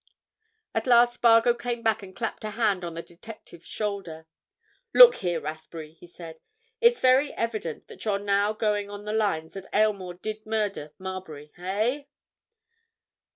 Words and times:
At 0.73 0.87
last 0.87 1.13
Spargo 1.13 1.53
came 1.53 1.83
back 1.83 2.01
and 2.01 2.15
clapped 2.15 2.43
a 2.43 2.49
hand 2.49 2.83
on 2.83 2.95
the 2.95 3.03
detective's 3.03 3.67
shoulder. 3.67 4.25
"Look 4.95 5.17
here, 5.17 5.39
Rathbury!" 5.39 5.93
he 5.93 6.07
said. 6.07 6.39
"It's 6.79 6.99
very 6.99 7.33
evident 7.33 7.87
that 7.87 8.03
you're 8.03 8.17
now 8.17 8.51
going 8.53 8.89
on 8.89 9.05
the 9.05 9.13
lines 9.13 9.53
that 9.53 9.67
Aylmore 9.71 10.15
did 10.15 10.43
murder 10.43 10.91
Marbury. 10.97 11.51
Eh?" 11.55 12.05